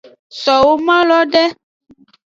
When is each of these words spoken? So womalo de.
So 0.43 0.55
womalo 0.69 1.21
de. 1.33 1.45